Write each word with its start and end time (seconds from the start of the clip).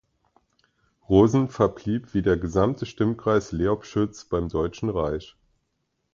Rosen 1.09 1.47
verblieb 1.47 2.15
wie 2.15 2.23
der 2.23 2.35
gesamte 2.35 2.87
Stimmkreis 2.87 3.51
Leobschütz 3.51 4.25
beim 4.25 4.49
Deutschen 4.49 4.89
Reich. 4.89 5.35